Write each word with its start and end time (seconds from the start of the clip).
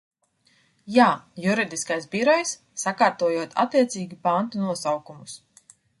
Jā, 0.93 1.09
Juridiskais 1.43 2.09
birojs, 2.15 2.53
sakārtojot 2.85 3.53
attiecīgi 3.65 4.19
pantu 4.27 4.63
nosaukumus. 4.65 5.41